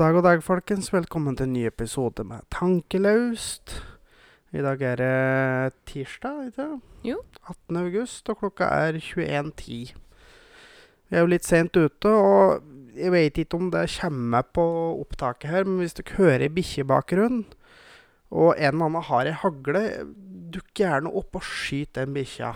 [0.00, 0.86] dag, god dag, folkens.
[0.94, 3.74] Velkommen til en ny episode med Tankelaust.
[4.56, 6.86] I dag er det tirsdag, ikke sant?
[7.04, 7.18] Jo.
[7.44, 7.76] 18.
[7.76, 9.92] august, og klokka er 21.10.
[9.92, 12.64] Vi er jo litt sent ute, og
[12.96, 14.66] jeg vet ikke om det kommer på
[15.02, 17.44] opptaket her, men hvis dere hører ei bikkje i bakgrunnen,
[18.32, 19.86] og en eller annen har ei hagle,
[20.56, 22.54] dukk gjerne opp og skyt den bikkja.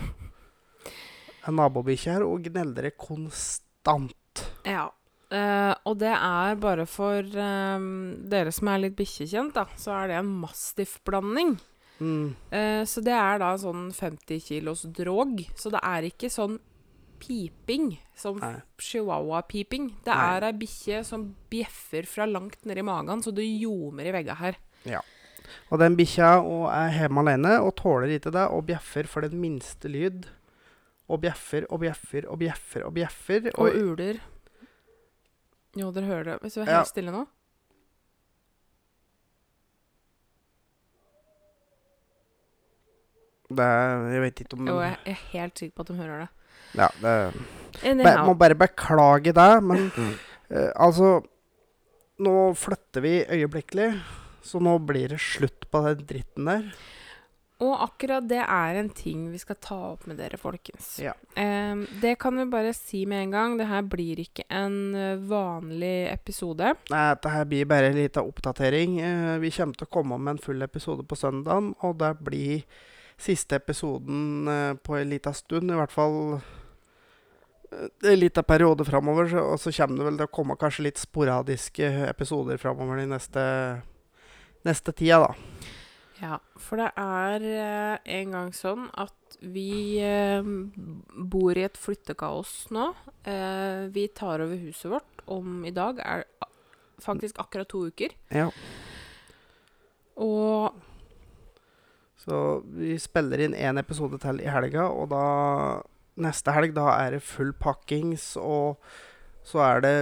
[1.44, 4.46] En nabobikkje her, og gneldrer konstant.
[4.64, 4.88] Ja.
[5.30, 7.87] Eh, og det er bare for eh,
[8.34, 11.56] dere som er litt bikkjekjent, da, så er det en mastiff-blanding.
[12.02, 12.34] Mm.
[12.50, 15.39] Uh, så det er da sånn 50 kilos drog.
[15.55, 16.58] Så det er ikke sånn
[17.22, 18.41] piping som
[18.83, 19.92] chihuahua-piping.
[20.05, 20.25] Det Nei.
[20.34, 24.59] er ei bikkje som bjeffer fra langt nedi magen, så det ljomer i vegga her.
[25.72, 26.36] Og den bikkja
[26.72, 30.27] er hjemme alene og tåler ikke det, og bjeffer for den minste lyd.
[31.09, 33.50] Og bjeffer og bjeffer og bjeffer og bjeffer.
[33.55, 34.20] Og Og, uler.
[35.77, 36.36] Jo, dere hører det.
[36.42, 36.83] Hvis du er Ja.
[36.86, 37.25] stille nå.
[43.55, 43.66] det,
[44.14, 46.28] jeg vet ikke om Jo, jeg er helt sikker på at de hører det.
[46.81, 48.27] ja, det, be, Anyhow.
[48.31, 49.89] Må bare beklage det, men
[50.50, 51.20] eh, altså
[52.25, 53.88] Nå flytter vi øyeblikkelig,
[54.47, 56.69] så nå blir det slutt på den dritten der.
[57.62, 60.97] Og akkurat det er en ting vi skal ta opp med dere, folkens.
[60.98, 61.12] Ja.
[61.38, 63.55] Eh, det kan vi bare si med en gang.
[63.60, 66.72] Det her blir ikke en eh, vanlig episode.
[66.91, 68.98] Nei, dette her blir bare en liten oppdatering.
[68.98, 72.66] Eh, vi kommer til å komme med en full episode på søndagen, og det blir
[73.22, 76.19] siste episoden eh, på en liten stund, i hvert fall
[77.70, 79.31] eh, en liten periode framover.
[79.44, 83.47] Og så kommer det vel til å komme kanskje litt sporadiske episoder framover de neste,
[84.66, 85.81] neste tida, da.
[86.20, 90.47] Ja, for det er eh, en gang sånn at vi eh,
[91.34, 92.91] bor i et flyttekaos nå.
[93.26, 96.26] Eh, vi tar over huset vårt om i dag er
[97.03, 98.14] faktisk akkurat to uker.
[98.34, 98.50] Ja.
[100.22, 100.82] Og
[102.24, 102.36] Så
[102.72, 105.24] vi spiller inn én episode til i helga, og da
[106.14, 108.78] Neste helg da er det full pakkings, og
[109.44, 109.94] så er det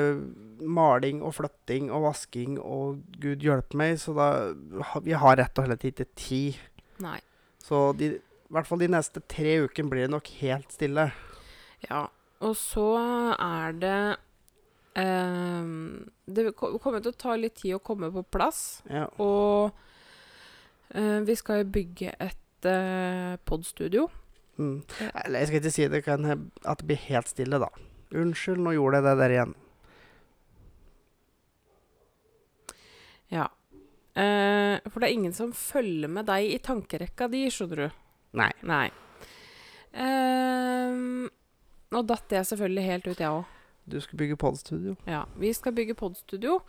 [0.63, 4.29] maling og flytting og vasking og gud hjelpe meg, så da
[5.03, 6.61] Vi har rett og slett ikke tid.
[7.03, 7.19] Nei.
[7.63, 11.11] Så de, i hvert fall de neste tre ukene blir det nok helt stille.
[11.89, 12.07] Ja.
[12.43, 12.87] Og så
[13.39, 13.99] er det
[14.99, 15.69] eh,
[16.27, 18.83] Det kommer til å ta litt tid å komme på plass.
[18.91, 19.09] Ja.
[19.23, 19.75] Og
[20.95, 24.09] eh, vi skal jo bygge et eh, podstudio.
[24.59, 24.83] Mm.
[25.25, 27.71] Eller jeg skal ikke si det kan at det blir helt stille, da.
[28.13, 29.55] Unnskyld, nå gjorde jeg det der igjen.
[33.33, 33.47] Ja.
[34.13, 38.01] Eh, for det er ingen som følger med deg i tankerekka di, skjønner du.
[38.37, 38.51] Nei.
[38.69, 38.87] Nei.
[39.93, 40.93] Eh,
[41.93, 43.59] nå datt jeg selvfølgelig helt ut, jeg òg.
[43.93, 44.97] Du skal bygge podstudio.
[45.09, 45.25] Ja.
[45.41, 46.61] Vi skal bygge podstudio.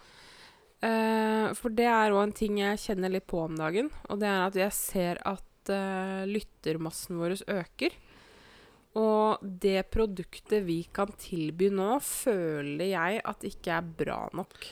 [0.83, 3.91] Eh, for det er òg en ting jeg kjenner litt på om dagen.
[4.09, 7.95] Og det er at jeg ser at eh, lyttermassen vår øker.
[8.99, 14.67] Og det produktet vi kan tilby nå, føler jeg at ikke er bra nok.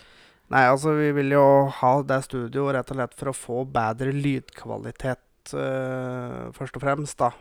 [0.52, 1.46] Nei, altså vi vil jo
[1.80, 7.24] ha det studioet rett og slett for å få bedre lydkvalitet, uh, først og fremst,
[7.24, 7.32] da.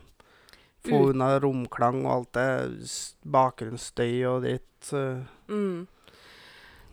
[0.87, 1.07] Få mm.
[1.11, 2.91] unna romklang og alt det
[3.35, 4.93] bakgrunnsstøy og dritt.
[4.95, 5.27] Uh.
[5.51, 5.89] Mm.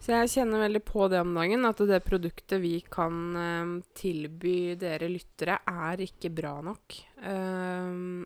[0.02, 4.74] Så jeg kjenner veldig på det om dagen, at det produktet vi kan uh, tilby
[4.82, 6.98] dere lyttere, er ikke bra nok.
[7.30, 8.26] Ehm,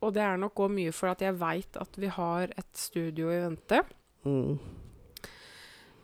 [0.00, 3.30] og det er nok òg mye for at jeg veit at vi har et studio
[3.34, 3.82] i vente,
[4.24, 4.58] Mm.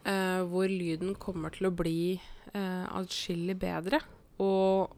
[0.07, 2.21] eh, hvor lyden kommer til å bli
[2.55, 4.01] uh, atskillig bedre
[4.39, 4.91] og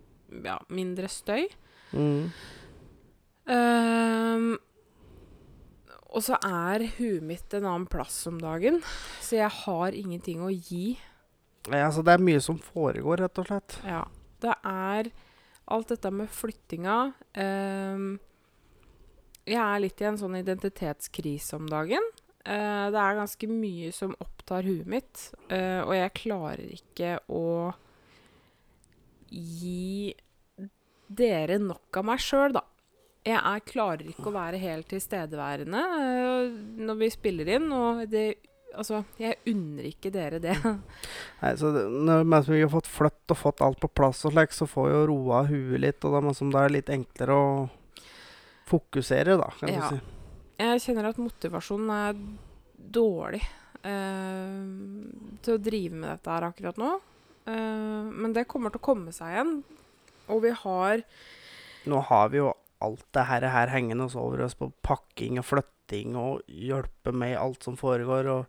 [0.45, 1.47] ja, mindre støy.
[1.97, 2.31] Mm.
[3.53, 4.57] Ehm,
[6.11, 8.81] og så er huet mitt en annen plass om dagen,
[9.23, 10.97] så jeg har ingenting å gi.
[11.71, 13.79] Ja, altså det er mye som foregår, rett og slett.
[13.87, 14.05] Ja.
[14.43, 15.11] Det er
[15.73, 17.13] alt dette med flyttinga.
[17.35, 18.19] ehm,
[19.47, 22.03] jeg er litt i en sånn identitetskrise om dagen.
[22.47, 27.73] Uh, det er ganske mye som opptar huet mitt, uh, og jeg klarer ikke å
[29.31, 30.15] gi
[31.07, 32.63] dere nok av meg sjøl, da.
[33.27, 36.53] Jeg er, klarer ikke å være helt tilstedeværende uh,
[36.87, 38.29] når vi spiller inn, og det
[38.77, 40.53] Altså, jeg unner ikke dere det.
[41.41, 44.35] Nei, så det, når mens vi har fått flytt og fått alt på plass og
[44.35, 47.47] slik, så får jo roa huet litt, og det er, det er litt enklere å
[48.67, 49.91] fokusere, da, kan Ja.
[49.91, 50.03] du si.
[50.59, 52.17] Jeg kjenner at motivasjonen er
[52.97, 53.43] dårlig
[53.85, 56.93] eh, til å drive med dette her akkurat nå.
[57.47, 59.53] Eh, men det kommer til å komme seg igjen.
[60.33, 61.03] Og vi har
[61.87, 62.49] Nå har vi jo
[62.83, 67.37] alt det her, her hengende oss over oss på pakking og flytting og hjelpe med
[67.39, 68.27] alt som foregår.
[68.27, 68.47] Og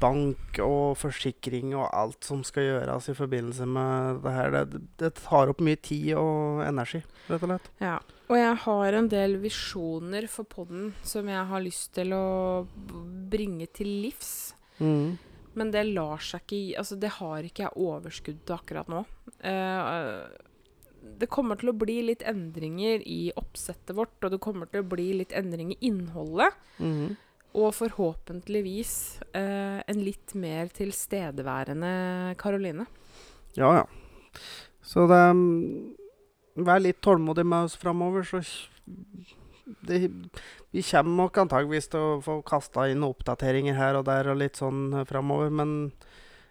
[0.00, 4.56] bank og forsikring og alt som skal gjøres i forbindelse med det her.
[4.68, 7.00] Det, det tar opp mye tid og energi,
[7.30, 7.70] rett og slett.
[7.80, 7.96] Ja.
[8.30, 12.66] Og jeg har en del visjoner for podden som jeg har lyst til å
[13.32, 14.52] bringe til livs.
[14.78, 15.16] Mm.
[15.58, 19.02] Men det lar seg ikke gi Altså, det har ikke jeg overskudd til akkurat nå.
[19.42, 20.28] Uh,
[21.00, 24.88] det kommer til å bli litt endringer i oppsettet vårt, og det kommer til å
[24.88, 26.54] bli litt endring i innholdet.
[26.78, 27.16] Mhm.
[27.58, 28.92] Og forhåpentligvis
[29.34, 32.86] eh, en litt mer tilstedeværende Karoline.
[33.58, 33.86] Ja, ja.
[34.86, 35.96] Så det mm,
[36.60, 38.42] Vær litt tålmodig med oss framover, så
[39.86, 40.10] det,
[40.70, 44.58] Vi kommer nok antageligvis til å få kasta inn oppdateringer her og der og litt
[44.60, 45.92] sånn eh, framover, men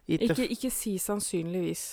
[0.09, 1.83] ikke, Ikke, ikke si sannsynligvis.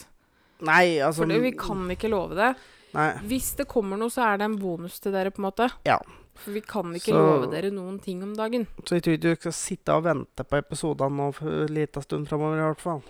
[0.65, 2.55] Nei, altså For det, vi kan ikke love det.
[2.97, 3.11] Nei.
[3.29, 5.69] Hvis det kommer noe, så er det en bonus til dere, på en måte.
[5.85, 5.99] Ja.
[6.37, 8.67] For vi kan ikke Så- love dere noen ting om dagen.
[8.85, 12.03] Så jeg tror ikke du skal sitte og vente på episodene nå for en liten
[12.03, 13.03] stund framover, i hvert fall.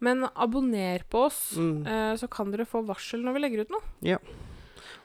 [0.00, 1.86] Men abonner på oss, Mm.
[1.86, 3.80] eh, så kan dere få varsel når vi legger ut noe.
[4.02, 4.18] Ja.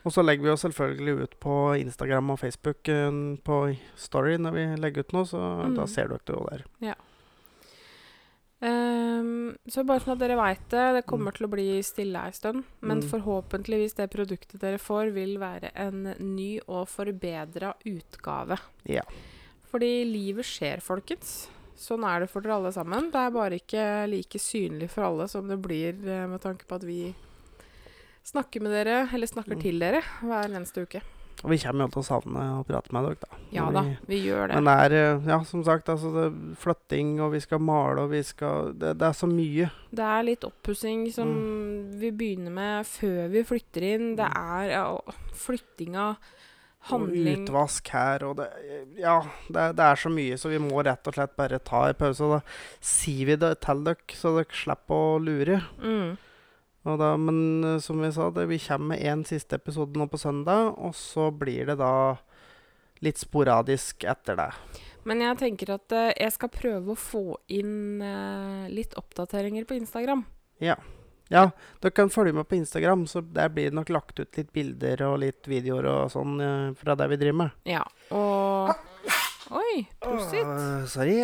[0.06, 3.12] Og så legger vi oss selvfølgelig ut på Instagram og Facebook eh,
[3.44, 5.75] på Story når vi legger ut noe, så Mm.
[5.75, 6.95] da ser dere det jo der.
[8.61, 12.31] Ehm, så bare sånn at dere veit det, det kommer til å bli stille ei
[12.35, 12.63] stund.
[12.81, 13.09] Men Mm.
[13.09, 18.59] forhåpentligvis det produktet dere får, vil være en ny og forbedra utgave.
[18.85, 19.03] Ja.
[19.71, 21.47] Fordi livet skjer, folkens.
[21.77, 23.11] Sånn er det for dere alle sammen.
[23.11, 26.75] Det er bare ikke like synlig for alle som det blir eh, med tanke på
[26.75, 27.15] at vi
[28.25, 29.62] snakker med dere, eller snakker Mm.
[29.62, 31.01] til dere, hver eneste uke.
[31.44, 33.38] Og vi kommer jo til å savne å prate med dere, da.
[33.56, 34.56] Ja da, vi- vi gjør det.
[34.59, 38.01] Men det er, eh, ja, som sagt, altså det er flytting, og vi skal male,
[38.03, 39.69] og vi skal Det, det er så mye.
[39.94, 41.31] Det er litt oppussing som
[41.97, 44.15] vi begynner med før vi flytter inn.
[44.18, 44.97] Det er ja,
[45.33, 46.18] flyttinga,
[46.89, 48.50] handling Og utvask her, og det
[49.00, 51.94] Ja, det, det er så mye, så vi må rett og slett bare ta en
[52.00, 52.21] pause.
[52.21, 52.41] Og da
[52.81, 55.62] sier vi det til dere, så dere slipper å lure.
[55.81, 56.18] mm.
[56.97, 60.18] Da, men eh, som vi sa, det, vi kommer med én siste episode nå på
[60.18, 62.18] søndag, og så blir det da
[63.06, 64.50] litt sporadisk etter det.
[65.07, 67.25] Men jeg tenker at eh, jeg skal prøve å få
[67.56, 70.25] inn eh, litt oppdateringer på Instagram.
[70.63, 70.80] Ja.
[71.30, 74.50] Ja, dere kan følge med på Instagram, så der blir det nok lagt ut litt
[74.50, 77.59] bilder og litt videoer og sånn eh, fra det vi driver med.
[77.69, 78.74] Ja, og
[79.50, 80.45] Oi, prosit.
[80.45, 81.24] Åh, sorry.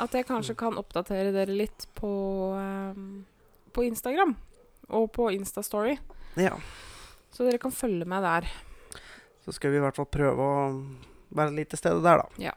[0.00, 2.12] At jeg kanskje kan oppdatere dere litt på,
[2.56, 3.00] eh,
[3.76, 4.36] på Instagram.
[4.96, 5.96] Og på Instastory.
[6.40, 6.56] Ja.
[7.30, 8.48] Så dere kan følge med der.
[9.44, 10.60] Så skal vi i hvert fall prøve å
[11.36, 12.44] være litt til stede der, da.
[12.50, 12.54] Ja.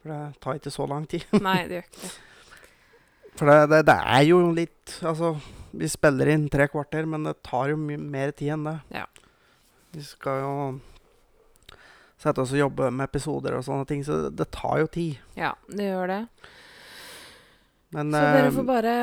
[0.00, 1.26] For det tar ikke så lang tid.
[1.36, 2.12] Nei, det gjør ikke det.
[3.38, 5.28] For det, det, det er jo litt Altså,
[5.70, 8.78] vi spiller inn tre kvarter, men det tar jo mye mer tid enn det.
[8.96, 9.04] Ja.
[9.94, 10.54] Vi skal jo
[12.20, 15.20] sette oss og jobbe med episoder og sånne ting, så det, det tar jo tid.
[15.38, 16.20] Ja, det gjør det.
[17.94, 18.96] Men Så dere eh, får bare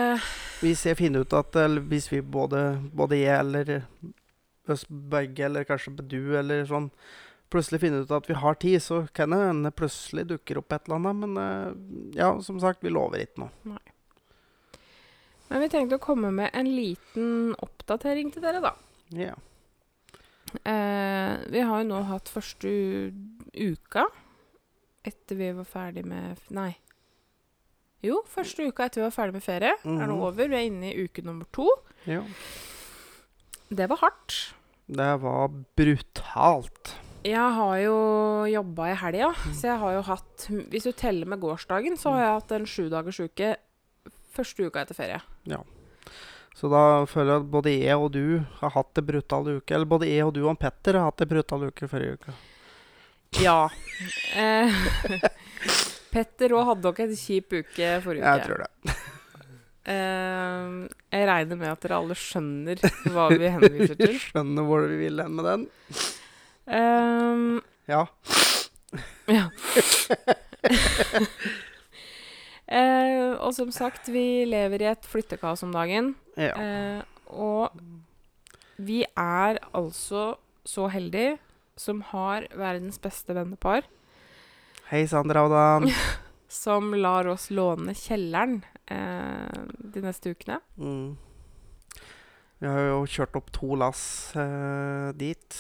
[0.62, 1.57] hvis jeg finner ut at
[1.89, 3.81] hvis vi både, både jeg eller
[4.72, 6.89] oss begge, eller kanskje du eller sånn,
[7.53, 10.88] plutselig finner ut at vi har tid, så kan det hende plutselig dukker opp et
[10.88, 11.22] eller annet.
[11.24, 13.77] Men eh, ja, som sagt, vi lover ikke noe.
[15.48, 18.74] Men vi tenkte å komme med en liten oppdatering til dere, da.
[19.15, 19.38] Ja.
[20.67, 22.72] Eh, vi har jo nå hatt første
[23.53, 24.08] uka
[25.08, 26.74] etter vi var ferdig med Nei.
[28.06, 29.74] Jo, første uka etter vi var ferdig med ferie.
[29.84, 30.22] Er nå Mhm.
[30.22, 30.48] over.
[30.48, 31.68] Vi er inne i uke nummer to.
[32.06, 32.22] ja.
[33.70, 34.54] Det var hardt.
[34.88, 36.94] Det var brutalt.
[37.25, 39.54] Jeg har jo jobba i helga, Mm.
[39.54, 42.66] så jeg har jo hatt Hvis du teller med gårsdagen, så har jeg hatt en
[42.66, 43.58] sjudagers uke
[44.34, 45.22] første uka etter ferie.
[45.46, 45.58] Ja.
[46.56, 49.72] Så da føler jeg at både jeg og du har hatt en brutal uke.
[49.75, 52.34] Eller både jeg og du og Petter har hatt en brutal uke forrige uke.
[53.42, 53.68] Ja.
[54.38, 54.72] Eh,
[56.17, 58.31] Petter òg hadde nok en kjip uke forrige uke.
[58.33, 58.95] Jeg tror det.
[59.88, 62.81] Uh, jeg regner med at dere alle skjønner
[63.13, 64.15] hva vi henviser til.
[64.25, 65.67] Skjønner hvor vi vil hen med den.
[66.67, 68.01] Um, Ja.
[69.38, 69.45] ja.
[72.67, 76.15] uh, og som sagt, vi lever i et flyttekaos om dagen.
[76.36, 76.57] ja.
[76.57, 77.79] Uh, og
[78.77, 81.38] vi er altså så heldige
[81.77, 83.86] som har verdens beste vennepar,
[84.88, 85.89] Hei, Sandra og Dan.
[86.48, 90.62] som lar oss låne kjelleren eh, de neste ukene.
[90.79, 91.17] Mm.
[92.62, 94.06] Vi har jo kjørt opp to lass
[94.39, 95.60] eh, dit.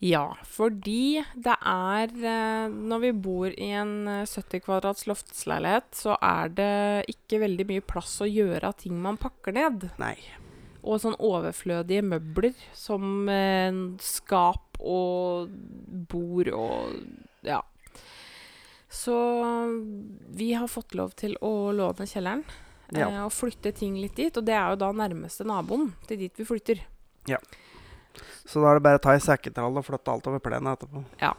[0.00, 6.16] Ja, fordi det er eh, Når vi bor i en eh, 70 kvadrats loftsleilighet, så
[6.16, 6.72] er det
[7.12, 9.90] ikke veldig mye plass å gjøre av ting man pakker ned.
[10.00, 10.16] Nei.
[10.80, 15.52] Og sånn overflødige møbler som eh, skap og
[16.08, 17.02] bord og
[17.44, 17.60] ja.
[18.88, 19.14] Så
[20.32, 22.44] vi har fått lov til å låne kjelleren
[22.92, 23.08] Ja.
[23.10, 24.34] eh, og flytte ting litt dit.
[24.36, 26.80] Og det er jo da nærmeste naboen til dit vi flytter.
[27.28, 27.36] Ja.
[28.48, 31.04] Så da er det bare å ta i sekketrall og flytte alt over plenen etterpå.
[31.20, 31.34] Ja.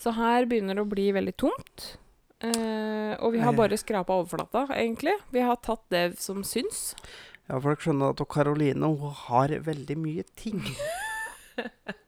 [0.00, 1.98] Så her begynner det å bli veldig tomt.
[2.40, 5.14] Eh, og vi har bare skrapa overflata, egentlig.
[5.30, 6.94] Vi har tatt det som syns.
[7.48, 8.88] Ja, folk skjønner at Karoline
[9.28, 10.64] har veldig mye ting.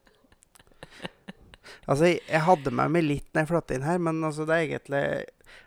[1.87, 4.69] altså, jeg, hadde med meg litt når jeg flytta inn her, men altså, det er
[4.69, 5.07] egentlig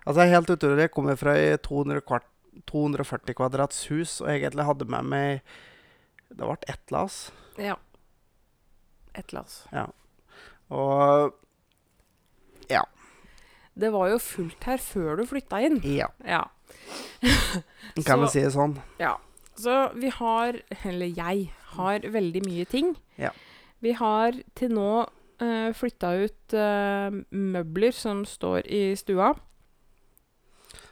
[0.03, 0.83] Altså, jeg er helt utrolig.
[0.83, 2.25] Jeg kommer fra et 200 kvart,
[2.67, 5.39] 240 kvadrats hus, og jeg egentlig hadde med meg
[6.29, 7.19] Det ble ett lass.
[7.57, 7.77] Ja.
[9.17, 9.63] Et lass.
[10.69, 11.33] Og
[12.69, 12.83] ja.
[13.73, 15.79] Det var jo fullt her før du flytta inn.
[15.87, 16.09] Ja.
[16.27, 16.43] Ja.
[18.07, 18.77] Kan vi si det sånn?
[19.01, 19.15] Ja.
[19.59, 22.93] Så vi har, eller jeg, har veldig mye ting.
[23.19, 23.31] Ja.
[23.83, 24.91] Vi har til nå
[25.75, 29.33] flytta ut eh, møbler som står i stua.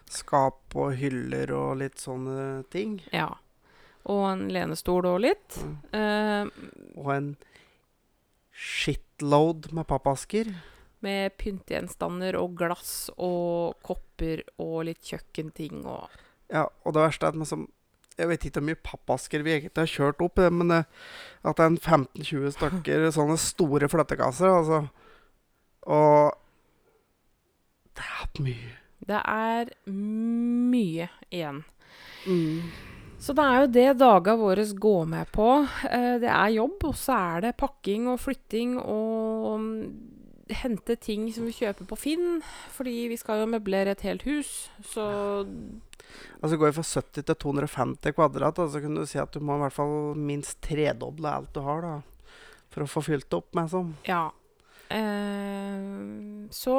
[0.08, 3.02] Skap og hyller og litt sånne ting.
[3.12, 3.34] Ja.
[4.08, 5.58] Og en lenestol og litt.
[5.60, 5.76] Mm.
[5.92, 7.30] Uh, Og en
[8.56, 10.54] shitload med pappasker.
[11.06, 16.08] med pyntegjenstander og glass og kopper og litt kjøkkenting og
[16.50, 17.68] Ja, og det verste er at man som
[18.18, 20.90] Jeg vet ikke hvor mye pappasker vi egentlig har kjørt opp, men eh,
[21.46, 24.82] at det er en 15-20 stykker sånne store flyttekasser, altså.
[25.88, 26.34] Og
[27.98, 28.76] det er mye.
[29.08, 31.64] Det er mye igjen.
[33.18, 35.48] Så det er jo det daga våre går med på.
[35.90, 39.80] Eh, det er jobb, og så er det pakking og flytting og mm,
[40.50, 42.42] hente ting som vi kjøper på Finn.
[42.76, 44.70] Fordi vi skal jo møblere et helt hus.
[44.88, 45.06] Så
[46.42, 49.42] Altså går vi fra 70 til 250 kvadrat, så så kunne du si at du
[49.44, 51.96] må i hvert fall minst tredoble alt du har, da.
[52.72, 53.94] For å få fylt opp med sånn.
[54.08, 54.30] ja.
[54.88, 56.78] Eh, så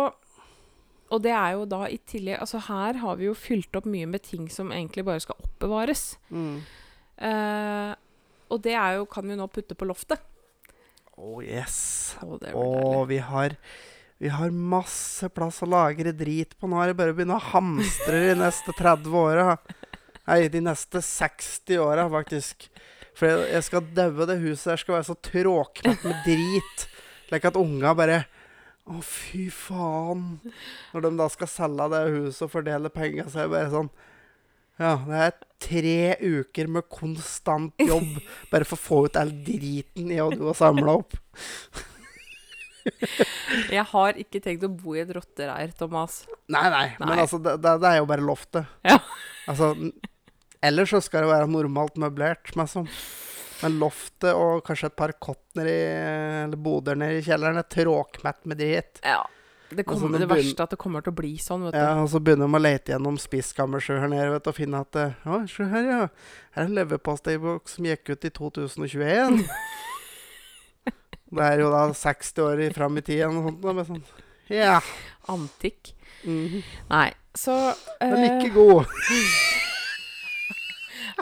[1.12, 4.06] Og det er jo da i tillegg Altså her har vi jo fylt opp mye
[4.08, 6.16] med ting som egentlig bare skal oppbevares.
[6.32, 6.62] Mm.
[7.28, 7.92] Eh,
[8.48, 10.25] og det er jo, kan vi nå putte på loftet.
[11.18, 12.16] Oh yes.
[12.22, 12.38] Oh.
[12.54, 13.56] Og vi har,
[14.22, 16.70] vi har masse plass å lagre drit på.
[16.70, 19.56] Nå er det bare å begynne å hamstre de neste 30 åra.
[20.28, 22.68] Nei, de neste 60 åra, faktisk.
[23.18, 24.82] For jeg, jeg skal daue det huset der.
[24.84, 26.84] Skal være så tråkete med drit.
[27.28, 28.22] Slik at unga bare
[28.88, 30.38] Å, fy faen.
[30.94, 33.90] Når de da skal selge det huset og fordele penger, så er det bare sånn
[34.78, 38.18] Ja, det er tre uker med konstant jobb
[38.52, 41.16] bare for å få ut all driten i og du har samla opp.
[43.68, 46.23] Jeg har ikke tenkt å bo i et rottereir, Thomas.
[46.49, 48.70] Nei, nei, men altså, det, det, er jo bare loftet.
[48.87, 48.97] Ja.
[49.50, 49.75] Altså,
[50.64, 52.88] ellers så skal det være normalt møblert, meg som.
[53.58, 55.78] Men loftet og kanskje et par kottner i,
[56.47, 59.02] eller boder nede i kjelleren er tråkmett med dritt.
[59.02, 59.25] Ja.
[59.68, 61.78] Det, Altså, kommer, det verste er at det kommer til å bli sånn, vet du.
[61.78, 64.80] Ja, og så begynner de å lete gjennom spiskammerset her nede vet, du, og finne
[64.80, 64.96] at
[65.28, 65.98] Å, se her, ja.
[66.56, 69.42] Her er en leverposteiboks som gikk ut i 2021.
[71.37, 73.60] det er jo da 60 år i- fram i tid eller noe sånt.
[73.66, 74.02] Da, med sånn.
[74.48, 74.80] Ja.
[75.28, 75.92] Antikk.
[76.25, 76.62] mhm.
[76.88, 78.87] Nei, så Men er ikke god.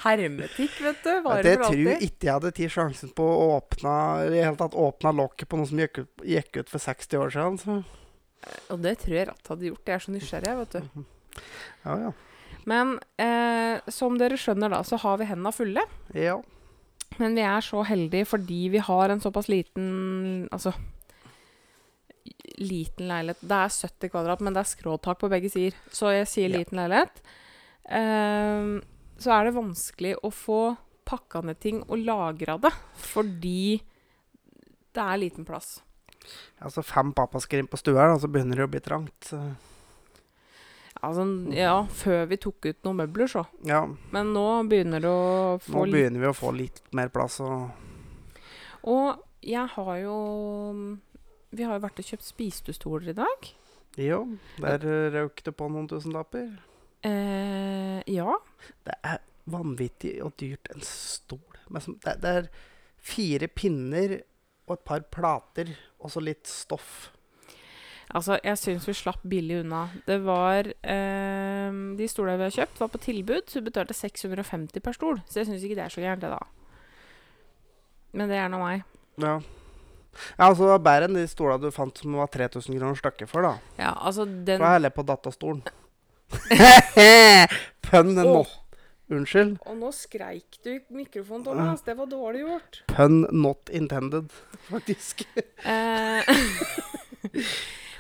[0.05, 1.13] Hermetikk, vet du.
[1.25, 3.93] Varer det tror jeg ikke jeg hadde tatt sjansen på å åpne
[4.29, 7.33] i hele tatt åpna lokket på noe som gikk ut, gikk ut for 60 år
[7.35, 7.59] siden.
[7.63, 7.79] Så.
[8.71, 9.85] Og det tror jeg Ratt hadde gjort.
[9.87, 11.05] Jeg er så nysgjerrig, vet du.
[11.85, 12.13] Ja, ja.
[12.67, 15.85] Men eh, som dere skjønner, da, så har vi henda fulle.
[16.15, 16.39] ja.
[17.19, 20.73] Men vi er så heldige fordi vi har en såpass liten Altså
[22.59, 23.41] liten leilighet.
[23.47, 25.77] Det er 70 kvadrat, men det er skråtak på begge sider.
[25.93, 26.59] Så jeg sier Ja.
[26.59, 27.23] liten leilighet.
[27.89, 28.81] Eh,
[29.23, 30.77] så er det vanskelig å få
[31.07, 33.81] pakka ned ting og lagra det, fordi
[34.93, 35.81] det er liten plass.
[36.65, 39.31] Altså fem pappasker inn på stua, da, så begynner det å bli trangt.
[39.31, 39.41] Så.
[41.05, 43.45] Altså, ja, før vi tok ut noen møbler, så.
[43.69, 43.83] Ja,
[44.15, 47.39] Men nå begynner det å få Nå begynner vi å få litt mer plass.
[47.45, 47.69] Og
[48.87, 50.17] Og jeg har jo
[51.53, 53.53] Vi har jo vært og kjøpt spisestoler i dag.
[53.97, 54.83] jo, der
[55.15, 56.51] røk det på noen tusenlapper.
[57.07, 58.35] Eh, ja.
[58.85, 61.41] Det er vanvittig og dyrt en stol.
[61.71, 62.49] Det, det er
[62.99, 64.19] fire pinner
[64.67, 65.71] og et par plater
[66.07, 67.11] og så litt stoff.
[68.15, 69.89] Altså, jeg syns vi slapp billig unna.
[70.07, 74.85] Det var eh, De stolene vi har kjøpt, var på tilbud, så vi betalte 650
[74.85, 75.19] per stol.
[75.27, 76.45] Så jeg syns ikke det er så gærent, det, da.
[78.17, 78.85] Men det er nå meg.
[79.21, 79.41] Ja.
[79.41, 83.33] ja, altså det var bedre enn de stolene du fant som var 3000 kroner stykket
[83.33, 83.57] for, da.
[83.81, 85.65] Ja, altså, For jeg heller på datastolen.
[87.87, 88.23] Pønn Åh.
[88.23, 88.66] not
[89.13, 89.57] Unnskyld.
[89.71, 91.83] Og nå skreik du i mikrofonen, Thomas.
[91.87, 92.81] Det var dårlig gjort.
[92.91, 94.33] Pønn not intended,
[94.73, 95.23] faktisk.
[95.63, 96.27] Eh,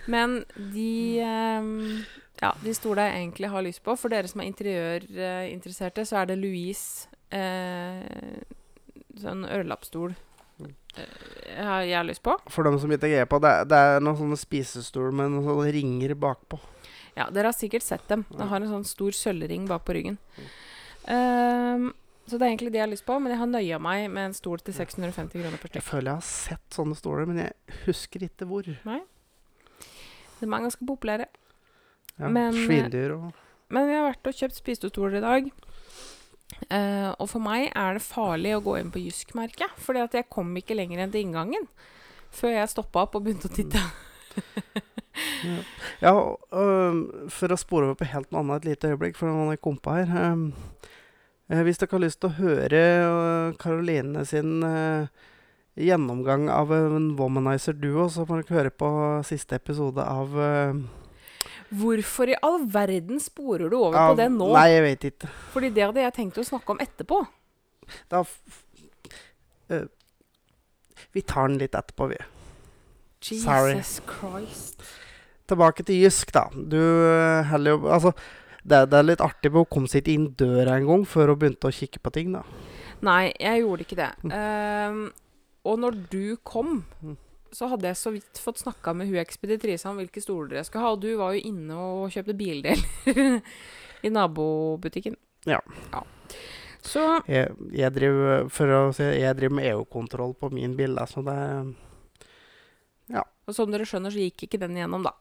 [0.06, 0.44] Men
[0.75, 2.04] de ehm,
[2.42, 6.28] Ja, de stoler jeg egentlig har lyst på For dere som er interiørinteresserte, så er
[6.30, 8.42] det Louise eh,
[9.18, 10.68] sånn ørelappstol eh,
[11.00, 12.34] jeg, har, jeg har lyst på.
[12.52, 15.46] For dem som ikke er på, det, er- det er noen sånne spisestol med noen
[15.48, 16.58] sånne ringer bakpå.
[17.16, 18.26] Ja, dere har sikkert sett dem.
[18.28, 20.18] De har en sånn stor sølvring bak på ryggen.
[21.06, 21.90] Ehm,
[22.26, 24.30] så det er egentlig det jeg har lyst på, men jeg har nøya meg med
[24.30, 27.82] en stol til 650 kroner per Jeg føler jeg har sett sånne stoler, men jeg
[27.84, 28.66] husker ikke hvor.
[28.66, 31.28] De er ganske populære.
[32.16, 33.32] Ja, Men, eh, Svindyr og
[33.68, 35.52] Men vi har vært og kjøpt spisestoler i dag.
[36.70, 40.28] Uh, og for meg er det farlig å gå inn på Jysk-merket, fordi at jeg
[40.30, 41.66] kom ikke lenger enn til inngangen
[42.30, 43.82] før jeg stoppa opp og begynte å titte.
[46.02, 49.32] Ja, og, øhm, for å spore over på helt noe annet et lite øyeblikk, for
[49.32, 50.42] har jeg kompa her eh,
[51.48, 52.80] Hvis dere har lyst til å høre
[53.62, 55.06] Karoline sin øh,
[55.78, 58.88] gjennomgang av en Womanizer Duo, så må dere høre på
[59.28, 60.34] siste episode av
[61.76, 64.52] Hvorfor i all verden sporer du over av- på det nå?
[64.54, 65.30] Nei, jeg vet ikke.
[65.54, 67.20] Fordi det hadde jeg tenkt å snakke om etterpå.
[68.10, 68.20] Da
[69.70, 69.86] øh,
[71.14, 72.20] Vi tar den litt etterpå, vi.
[73.26, 73.74] Sorry.
[73.78, 74.82] Jesus Christ.
[75.50, 76.44] Tilbake til Jysk, da.
[76.54, 76.78] Du
[77.50, 78.12] heller jo Altså,
[78.66, 81.32] det, det er litt artig, med å komme seg ikke inn døra en gang før
[81.32, 82.42] hun begynte å kikke på ting, da.
[83.06, 84.08] Nei, jeg gjorde ikke det.
[84.32, 85.00] Ehm,
[85.66, 87.16] og når du kom, Mm.
[87.52, 90.85] så hadde jeg så vidt fått snakka med hun ekspeditrisa om hvilke stoler jeg skulle
[90.85, 92.82] ha, og du var jo inne og kjøpte bildeler
[94.06, 95.16] i nabobutikken.
[95.46, 95.61] Ja.
[96.87, 101.23] Så Jeg, jeg driver for å si, jeg driver med EU-kontroll på min bil, så
[101.26, 101.40] det
[103.46, 105.12] og som dere skjønner, så gikk ikke den igjennom, da.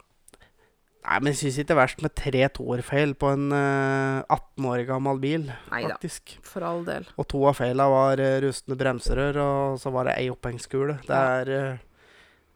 [1.06, 4.70] Nei, men jeg syns ikke det er verst med tre toerfeil på en uh, 18
[4.72, 5.96] år gammel bil, Neida.
[5.96, 6.38] faktisk.
[6.48, 7.06] For all del.
[7.22, 10.98] Og to av feila var uh, rustne bremserør, og så var det ei opphengskule.
[11.06, 11.84] Det er uh,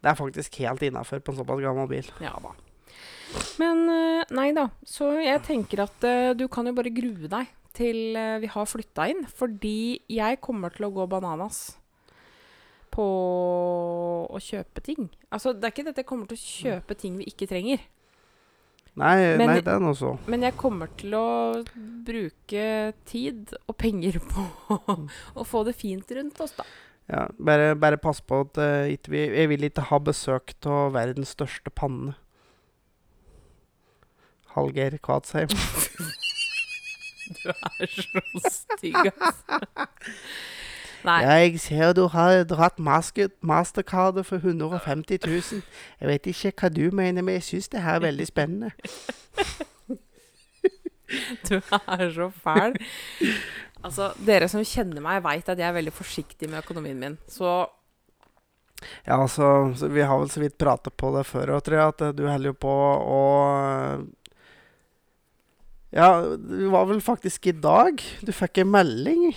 [0.00, 2.10] Det er faktisk helt innafor på en såpass gammel bil.
[2.24, 2.56] Ja da.
[3.60, 4.68] Men eh, nei da.
[4.86, 8.66] Så jeg tenker at eh, du kan jo bare grue deg til eh, vi har
[8.68, 9.22] flytta inn.
[9.28, 11.76] Fordi jeg kommer til å gå bananas
[12.90, 13.06] på
[14.26, 15.06] å kjøpe ting.
[15.30, 17.84] Altså, det er ikke dette jeg kommer til å kjøpe ting vi ikke trenger.
[19.00, 20.12] Nei, Men- nei det er noe så.
[20.28, 21.24] Men jeg kommer til å
[22.06, 22.64] bruke
[23.08, 24.46] tid og penger på
[25.34, 26.66] å få det fint rundt oss, da.
[27.10, 30.92] Ja, bare, bare pass på at uh, ikke vi Jeg vil ikke ha besøk av
[30.94, 32.14] verdens største panne.
[34.54, 35.50] Hallgeir Kvadsheim.
[37.30, 39.86] Du er så stygg, altså.
[41.04, 41.20] Nei.
[41.24, 45.62] Jeg ser du har dratt master, mastercardet for 150 000.
[46.00, 48.70] Jeg vet ikke hva du mener, men jeg syns det her er veldig spennende.
[51.48, 52.76] Du er så fæl.
[53.82, 57.18] Altså, dere som kjenner meg, veit at jeg er veldig forsiktig med økonomien min.
[57.26, 57.66] Så
[59.06, 62.26] Ja, altså, Vi har vel så vidt pratet på det før tror jeg, at du
[62.28, 62.76] holder jo på
[63.16, 63.20] å
[65.92, 69.34] Ja, det var vel faktisk i dag du fikk en melding.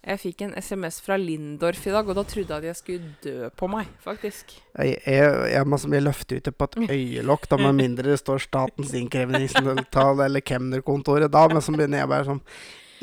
[0.00, 3.10] Jeg fikk en SMS fra Lindorf i dag, og da trodde jeg at jeg skulle
[3.20, 4.54] dø på meg, faktisk.
[4.72, 8.40] Jeg, jeg, jeg må løfte jeg ut på et øyelokk, da, med mindre det står
[8.46, 11.28] Statens innkrevingssentral eller kemnerkontoret.
[11.32, 12.40] Da men så begynner jeg bare sånn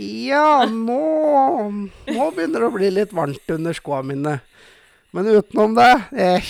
[0.02, 0.98] Ja, nå
[1.70, 4.36] Nå begynner det å bli litt varmt under skoene mine.
[5.14, 6.50] Men utenom det eh,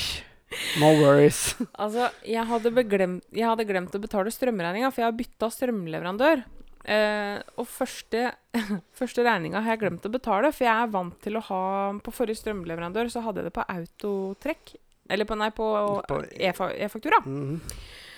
[0.79, 1.57] No worries.
[1.75, 6.45] Altså, jeg hadde, beglemt, jeg hadde glemt å betale strømregninga, for jeg har bytta strømleverandør.
[6.88, 8.30] Eh, og første,
[9.00, 11.62] første regninga har jeg glemt å betale, for jeg er vant til å ha
[12.00, 14.76] På forrige strømleverandør så hadde jeg det på autotrekk.
[15.12, 15.67] Eller på, nei, på
[16.08, 16.78] På- e-faktura.
[16.86, 17.19] e-faktura.
[17.26, 17.62] Mhm.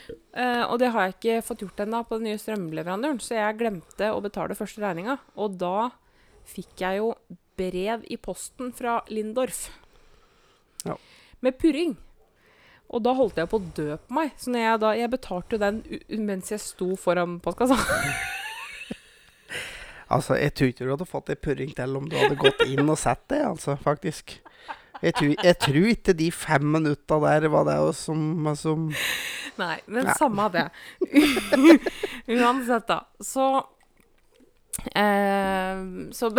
[0.10, 3.58] Eh, og det har jeg ikke fått gjort ennå på den nye strømleverandøren, så jeg
[3.60, 5.20] glemte å betale første regninga.
[5.38, 5.92] Og da
[6.50, 7.12] fikk jeg jo
[7.60, 9.68] brev i posten fra Lindorf.
[10.86, 10.96] Ja.
[11.46, 11.98] Med purring.
[12.90, 14.32] Og da holdt jeg på å dø på meg.
[14.42, 15.84] Så jeg da Jeg betalte jo den
[16.26, 17.78] mens jeg sto foran postkassa.
[20.10, 22.88] Altså, jeg tror ikke du hadde fått ei purring til om du hadde gått inn
[22.90, 24.40] og sett det, altså, faktisk.
[25.00, 28.90] Jeg tror, jeg tror ikke de fem minutta der var det som, som
[29.60, 30.16] Nei, men Nei.
[30.20, 30.66] samme det.
[32.40, 33.00] Uansett, da.
[33.24, 33.46] Så
[34.96, 35.84] eh,
[36.16, 36.32] Så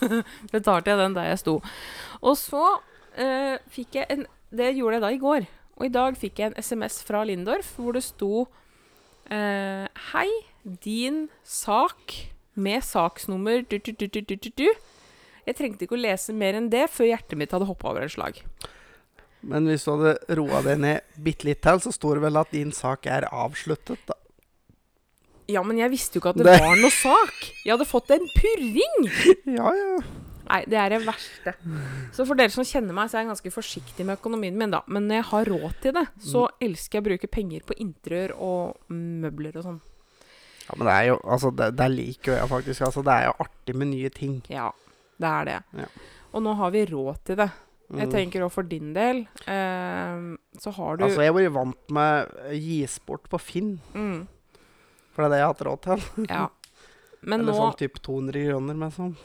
[0.54, 1.58] betalte jeg den der jeg sto.
[2.22, 2.64] Og så
[3.18, 5.46] eh, fikk jeg en Det gjorde jeg da i går.
[5.78, 8.48] Og i dag fikk jeg en SMS fra Lindorf hvor det sto
[9.30, 10.28] eh, Hei,
[10.64, 12.16] din sak
[12.58, 14.68] med saksnummer du, du, du, du, du, du, du.
[15.48, 18.12] Jeg trengte ikke å lese mer enn det før hjertet mitt hadde hoppa over et
[18.12, 18.42] slag.
[19.48, 22.50] Men hvis du hadde roa deg ned bitte litt til, så står det vel at
[22.52, 24.16] din sak er avsluttet, da.
[25.48, 27.36] Ja, men jeg visste jo ikke at det Det- var noe sak.
[27.64, 28.98] Jeg hadde fått en purring.
[29.58, 30.00] Ja, ja.
[30.48, 31.52] Nei, det er det verste.
[32.16, 34.80] Så for dere som kjenner meg, så er jeg ganske forsiktig med økonomien min, da.
[34.88, 38.32] Men når jeg har råd til det, så elsker jeg å bruke penger på interiør
[38.40, 39.80] og møbler og sånn.
[40.68, 42.80] Ja, men det er jo Altså, det, det liker jeg faktisk.
[42.84, 44.42] Altså, det er jo artig med nye ting.
[44.52, 44.70] Ja,
[45.18, 45.58] det er det.
[45.80, 45.86] Ja.
[46.34, 47.50] Og nå har vi råd til det.
[47.88, 48.12] Jeg Mm.
[48.12, 52.28] tenker òg for din del, eh, så har du Altså, jeg har vært vant med
[52.60, 54.26] gisport på Finn, mm,
[55.14, 56.26] for det er det jeg har hatt råd til.
[56.28, 56.48] Ja.
[57.22, 59.16] Men Eller nå sånn typ 200 kroner med sånn.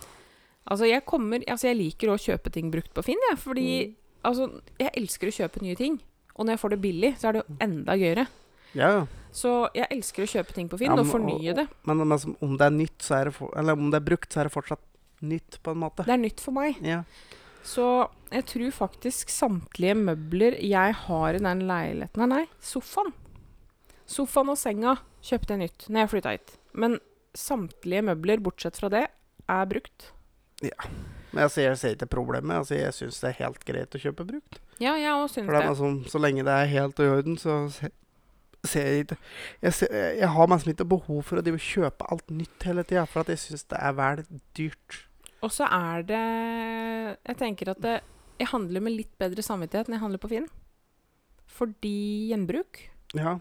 [0.65, 3.37] Altså, jeg kommer Altså, jeg liker å kjøpe ting brukt på Finn, jeg.
[3.37, 3.95] Fordi Mm.
[4.23, 5.99] altså, jeg elsker å kjøpe nye ting.
[6.37, 8.27] Og når jeg får det billig, så er det jo enda gøyere.
[8.73, 9.05] Ja, ja.
[9.33, 11.65] Så jeg elsker å kjøpe ting på Finn Ja, og fornye det.
[11.89, 14.29] Men, men om det er nytt, så er det for, Eller om det er brukt,
[14.29, 14.83] så er det fortsatt
[15.25, 16.05] nytt, på en måte.
[16.05, 16.77] Det er nytt for meg.
[16.85, 17.01] Ja.
[17.63, 17.87] Så
[18.33, 23.13] jeg tror faktisk samtlige møbler jeg har i den leiligheten Nei, Nei, sofaen.
[24.09, 26.55] Sofaen og senga kjøpte jeg nytt når jeg flytta hit.
[26.75, 26.99] Men
[27.33, 29.07] samtlige møbler, bortsett fra det,
[29.49, 30.11] er brukt.
[30.63, 30.91] Ja.
[31.33, 32.59] Men jeg ser, ikke problemet.
[32.59, 34.59] Altså, jeg syns det er helt greit å kjøpe brukt.
[34.81, 35.69] Ja, jeg også syns det det.
[35.71, 37.55] liksom, så lenge det er helt i orden, så
[38.67, 39.17] ser jeg
[39.61, 43.27] Jeg, ser, jeg har nesten ikke behov for å kjøpe alt nytt hele tida, for
[43.27, 44.23] jeg syns det er vel
[44.55, 45.03] dyrt.
[45.43, 46.23] Og så er det
[47.27, 48.01] Jeg tenker at det,
[48.39, 50.49] jeg handler med litt bedre samvittighet når jeg handler på Finn.
[51.53, 53.37] Fordi gjenbruk Ja.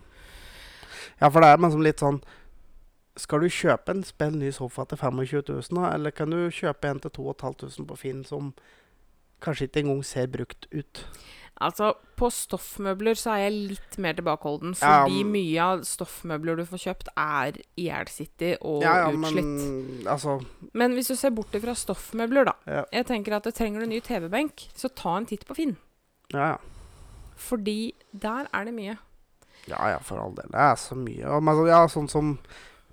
[1.21, 2.21] ja, for det er liksom litt sånn
[3.17, 6.89] Skal du kjøpe en spill ny sofa til 25 000, da, eller kan du kjøpe
[6.89, 8.53] en til 2500 på Finn som
[9.43, 11.05] kanskje ikke engang ser brukt ut?
[11.61, 14.73] Altså, på stoffmøbler så er jeg litt mer tilbakeholden.
[14.79, 19.45] Fordi ja, mye av stoffmøbler du får kjøpt, er ihjelsittig og ja, ja, utslitt.
[19.45, 20.39] men altså
[20.73, 22.57] Men hvis du ser bort fra stoffmøbler, da.
[22.67, 22.83] Ja.
[22.99, 25.77] Jeg tenker at Trenger du ny TV-benk, så ta en titt på Finn.
[26.33, 26.59] Ja, ja.
[27.37, 28.97] Fordi der er det mye.
[29.69, 30.51] Ja, ja, for all del.
[30.51, 31.25] Det er så mye.
[31.29, 32.37] Og, men, ja, sånn som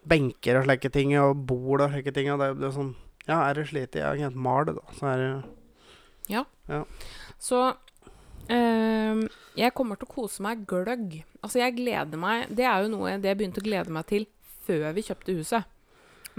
[0.10, 2.30] benker og slike ting, og bord og slike ting.
[2.34, 2.96] Og det, det er sånn
[3.30, 3.98] Ja, er det slitt?
[3.98, 4.98] Jeg kan male det, da.
[4.98, 5.30] Så er det
[6.30, 6.44] Ja
[7.42, 7.60] Så
[8.50, 9.24] ehm,
[9.60, 11.20] jeg kommer til å kose meg gløgg.
[11.44, 14.26] Altså, jeg gleder meg Det er jo noe det jeg begynte å glede meg til
[14.68, 15.64] før vi kjøpte huset.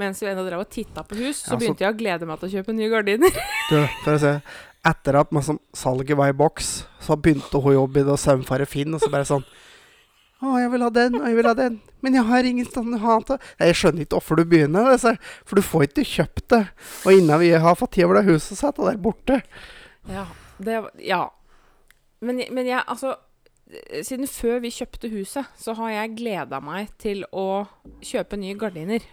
[0.01, 2.27] Mens vi ennå drev og titta på hus, så Ja, så- begynte jeg å glede
[2.27, 3.31] meg til å kjøpe nye gardiner.
[3.71, 4.35] Du, for å se
[4.83, 8.19] Etter at liksom, salget var i boks, så begynte hun å jobbe i det og
[8.19, 9.45] saumfare Finn, og så bare sånn
[10.41, 11.75] Å, jeg vil ha den, og jeg vil ha den.
[12.01, 15.13] Men jeg har ingen stand å ha den Jeg skjønner ikke hvorfor du begynner, altså,
[15.45, 16.63] for du får ikke kjøpt det.
[17.05, 19.43] Og innen vi har fått tid over det huset, så er det der borte.
[20.09, 20.25] Ja.
[20.57, 21.27] Det, ja.
[22.21, 23.15] Men, men jeg, altså
[23.71, 27.65] eh, Siden før vi kjøpte huset, så har jeg gleda meg til å
[28.05, 29.05] kjøpe nye gardiner.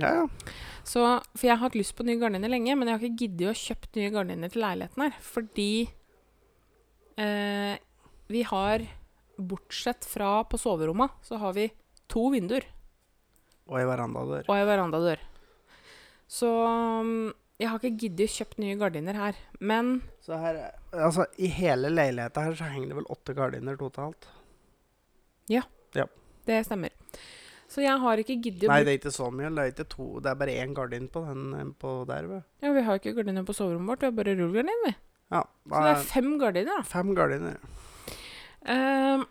[0.00, 0.52] Ja, ja.
[0.88, 1.02] Så,
[1.36, 3.58] for jeg har hatt lyst på nye gardiner lenge, men jeg har ikke giddet å
[3.58, 5.18] kjøpe nye gardiner til leiligheten her.
[5.24, 5.72] Fordi
[7.20, 7.74] eh,
[8.32, 8.86] vi har,
[9.42, 11.66] bortsett fra på soverommet, så har vi
[12.12, 12.66] to vinduer
[13.66, 14.44] Og ei verandadør.
[14.46, 15.22] og ei verandadør.
[16.30, 19.40] Så mm, jeg har ikke giddet å kjøpe nye gardiner her.
[19.60, 20.58] Men Så her,
[20.94, 24.28] altså, I hele leiligheta her så henger det vel åtte gardiner totalt.
[25.50, 25.64] Ja
[26.46, 26.90] det stemmer.
[27.72, 29.48] Så jeg har ikke giddet Nei, det er ikke så mye.
[29.54, 32.28] Det er ikke to, det er bare én gardin på den eh, på der.
[32.62, 34.92] Ja, vi har ikke gardiner på soverommet vårt, vi har bare rullegardin, vi.
[35.32, 36.82] Ja, Så det er fem gardiner, da.
[36.84, 37.56] fem gardiner.
[38.62, 39.24] Um,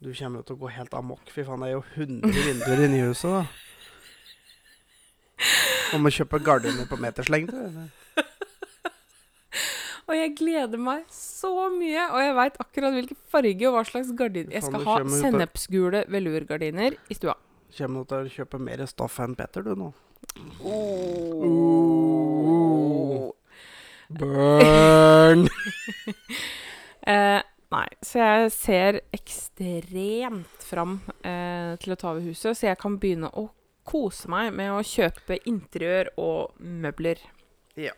[0.00, 1.24] Du kommer jo til å gå helt amok.
[1.34, 3.42] Fy faen, det er jo 100 vinduer inni huset, da.
[5.96, 7.58] Om å kjøpe gardiner på meterslengde.
[10.10, 14.10] og jeg gleder meg så mye, og jeg veit akkurat hvilken farge og hva slags
[14.18, 17.36] gardiner Jeg skal ha sennepsgule velurgardiner i stua.
[17.76, 19.88] Kommer du til å kjøpe mer stoff enn Petter, du nå?
[20.66, 21.90] Oh.
[24.10, 25.48] Burn!
[27.10, 27.40] Eh,
[27.72, 32.98] nei, så jeg ser ekstremt fram eh, til å ta over huset, så jeg kan
[33.00, 33.46] begynne å
[33.88, 37.24] kose meg med å kjøpe interiør og møbler.
[37.80, 37.96] Ja.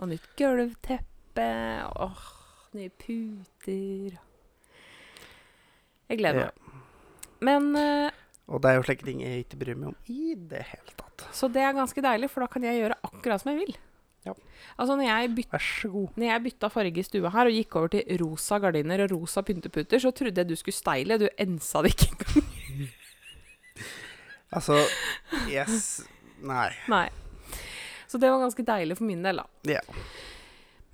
[0.00, 1.13] Og nytt gulvteppe.
[1.42, 2.26] Åh,
[2.74, 4.18] nye puter.
[6.10, 6.82] Jeg gleder meg.
[7.44, 8.10] Men uh,
[8.48, 11.26] Og det er jo slike ting jeg ikke bryr meg om i det hele tatt.
[11.34, 13.76] Så det er ganske deilig, for da kan jeg gjøre akkurat som jeg vil.
[14.24, 14.32] Ja.
[14.80, 15.56] Altså når jeg, byt,
[16.16, 19.42] når jeg bytta farge i stua her og gikk over til rosa gardiner og rosa
[19.44, 21.18] pynteputer, så trodde jeg du skulle steile.
[21.20, 22.52] Du ensa det ikke engang.
[24.54, 24.76] Altså
[25.50, 26.04] Yes.
[26.46, 26.68] Nei.
[26.86, 27.08] Nei.
[28.06, 29.46] Så det var ganske deilig for min del, da.
[29.66, 29.80] Ja.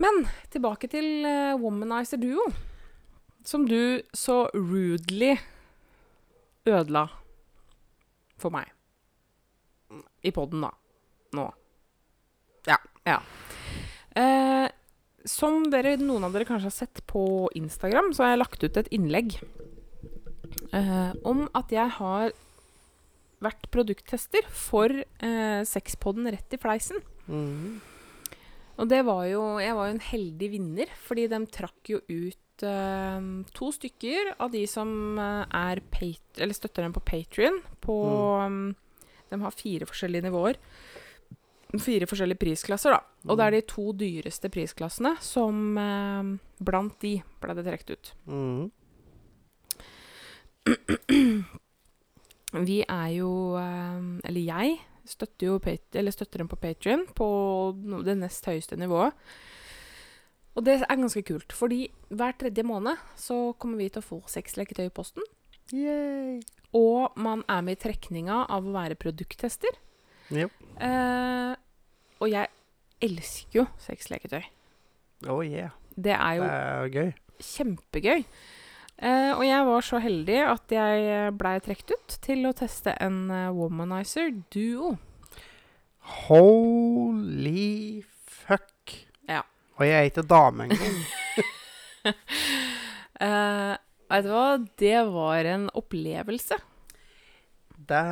[0.00, 2.48] Men tilbake til uh, Womanizer Duo.
[3.44, 5.34] Som du så rudely
[6.68, 7.06] ødela
[8.40, 8.68] for meg.
[10.24, 10.70] I poden, da.
[11.36, 11.46] Nå.
[12.68, 12.76] Ja.
[13.08, 13.16] ja.
[14.18, 14.68] Eh,
[15.28, 17.22] som dere, noen av dere kanskje har sett på
[17.56, 19.36] Instagram, så har jeg lagt ut et innlegg
[20.76, 22.34] eh, om at jeg har
[23.40, 27.00] vært produkttester for eh, sexpodden Rett i fleisen.
[27.28, 27.78] Mhm.
[28.80, 32.64] Og det var jo Jeg var jo en heldig vinner, fordi de trakk jo ut
[32.64, 33.20] uh,
[33.56, 37.60] to stykker av de som eh, er pat eller støtter dem på Patrion.
[37.80, 37.96] På
[38.40, 38.74] mm.
[39.30, 40.58] De har fire forskjellige nivåer.
[41.78, 43.00] Fire forskjellige prisklasser, da.
[43.30, 48.12] Og det er de to dyreste prisklassene som uh, Blant de ble det trukket ut.
[48.26, 48.70] Mm.
[52.66, 55.56] Vi er jo uh, Eller jeg støtter jo
[55.94, 57.28] eller støtter dem på Patrion på
[58.06, 59.12] det nest høyeste nivået.
[60.58, 64.18] Og det er ganske kult, fordi hver tredje måned så kommer vi til å få
[64.28, 65.22] sexleketøy i posten.
[65.72, 66.40] Yay.
[66.74, 69.78] Og man er med i trekninga av å være produkttester.
[70.34, 70.50] Yep.
[70.82, 71.54] Eh,
[72.20, 72.50] og jeg
[73.02, 74.42] elsker jo sexleketøy.
[75.30, 75.70] Oh yeah.
[75.94, 77.12] Det er jo Det er gøy.
[77.40, 78.24] kjempegøy.
[79.00, 83.30] Eh, og jeg var så heldig at jeg blei trukket ut til å teste en
[83.32, 84.98] uh, Womanizer Duo.
[86.28, 88.92] Holy fuck.
[89.24, 89.40] Ja.
[89.78, 90.98] Og jeg er ikke dame engang.
[92.04, 93.72] uh,
[94.12, 94.44] vet du hva?
[94.84, 96.60] Det var en opplevelse.
[97.90, 98.04] Det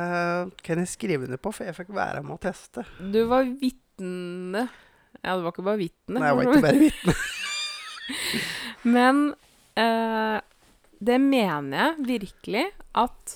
[0.65, 2.83] kan jeg skrive under på, for jeg fikk være med å teste.
[2.97, 4.65] Du var vitne
[5.21, 6.17] Ja, du var ikke bare vitne.
[6.17, 7.13] Nei, jeg var ikke bare vitne.
[8.97, 9.27] Men
[9.77, 10.39] eh,
[10.99, 12.65] det mener jeg virkelig
[12.99, 13.35] at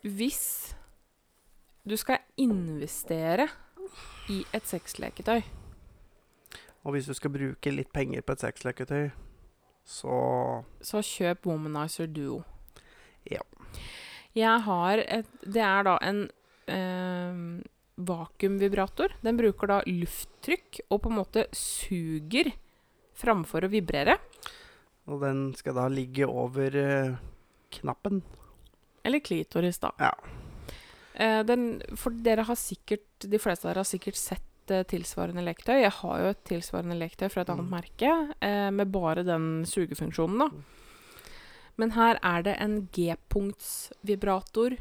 [0.00, 0.74] hvis
[1.84, 3.48] du skal investere
[4.32, 5.42] i et sexleketøy
[6.84, 9.10] Og hvis du skal bruke litt penger på et sexleketøy,
[9.84, 12.42] så Så kjøp Womanizer Duo.
[13.28, 13.42] Ja.
[14.34, 16.30] Jeg har et Det er da en
[16.70, 17.60] eh,
[18.00, 19.12] vakuumvibrator.
[19.20, 22.52] Den bruker da lufttrykk og på en måte suger
[23.20, 24.16] framfor å vibrere.
[25.08, 27.14] Og den skal da ligge over eh,
[27.70, 28.22] knappen.
[29.04, 29.90] Eller klitoris, da.
[29.98, 30.12] Ja.
[31.14, 35.42] Eh, den, for dere har sikkert De fleste av dere har sikkert sett eh, tilsvarende
[35.44, 35.80] leketøy.
[35.82, 37.70] Jeg har jo et tilsvarende leketøy fra et annet Mm.
[37.70, 40.50] merke eh, med bare den sugefunksjonen, da.
[41.76, 44.76] Men her er det en G-punktsvibrator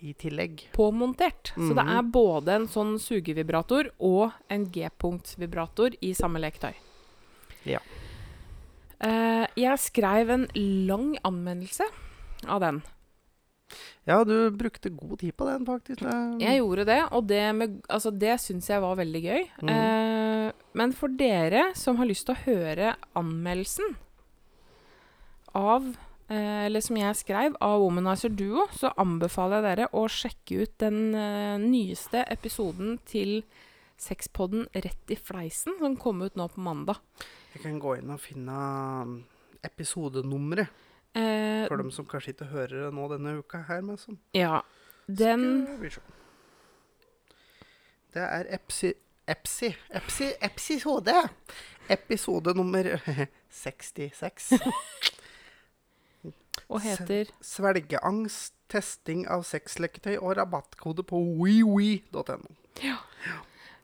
[0.00, 0.68] I tillegg.
[0.72, 1.52] påmontert.
[1.54, 1.98] Så det Mhm.
[1.98, 6.74] er både en sånn sugevibrator og en G-punktsvibrator i samme leketøy.
[7.64, 7.78] Ja.
[9.04, 10.46] Eh, jeg skrev en
[10.88, 11.86] lang anmeldelse
[12.46, 12.80] av den.
[14.08, 16.02] Ja, du brukte god tid på den, faktisk.
[16.40, 19.46] Jeg gjorde det, og det, med, altså det syns jeg var veldig gøy.
[19.60, 19.72] Mm.
[19.74, 23.96] Eh, men for dere som har lyst til å høre anmeldelsen
[25.56, 25.84] av
[26.28, 30.74] eh, Eller som jeg skrev, av Womanizer Duo, så anbefaler jeg dere å sjekke ut
[30.80, 33.42] den eh, nyeste episoden til
[33.98, 37.02] Sexpodden Rett i fleisen, som kom ut nå på mandag.
[37.58, 38.58] Jeg kan gå inn og finne
[39.02, 39.16] um,
[39.66, 40.68] episodenummeret
[41.18, 43.82] Eh, for dem som kanskje ikke hører det nå denne uka her.
[43.82, 44.60] Men som ja.
[45.08, 46.00] Den Skal vi se.
[48.14, 48.92] Det er Epsi...
[49.28, 49.68] Epsi.
[49.90, 51.14] Epsi episode.
[51.90, 52.86] Episode nummer
[53.50, 54.52] 66.
[56.68, 62.56] og heter Svelgeangst, testing av sexleketøy og rabattkode på wewe.no.
[62.84, 62.96] Ja.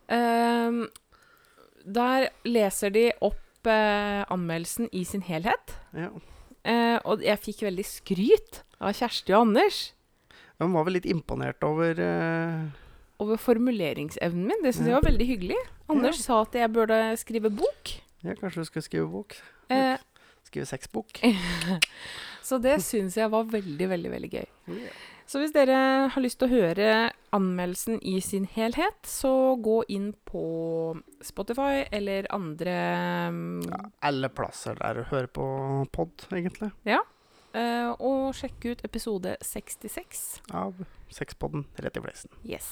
[0.08, 0.86] Um,
[1.84, 5.74] Der leser de opp eh, anmeldelsen i sin helhet.
[5.96, 6.10] Ja.
[6.64, 9.90] Eh, og jeg fikk veldig skryt av Kjersti og Anders
[10.56, 12.62] De var vel litt imponert over eh,
[13.20, 14.62] over formuleringsevnen min.
[14.64, 15.58] Det syns jeg var veldig hyggelig.
[15.92, 17.92] Anders sa at jeg burde skrive bok.
[18.24, 19.36] Ja, kanskje du skulle skrive bok?
[19.72, 19.96] Eh,
[20.44, 21.20] Skrive sexbok?
[22.48, 24.48] så det syns jeg var veldig, veldig, veldig gøy.
[24.76, 24.92] Ja.
[25.26, 25.76] Så hvis dere
[26.12, 26.88] har lyst til å høre
[27.34, 30.42] anmeldelsen i sin helhet, så gå inn på
[31.24, 32.74] Spotify eller andre
[33.32, 35.46] mm, Ja, alle plasser der du hører på
[35.96, 36.70] pod, egentlig.
[37.56, 40.24] eh, og sjekk ut episode 66.
[40.52, 40.84] Av
[41.14, 42.30] sexpodden rett i fleisen.
[42.44, 42.70] Yes.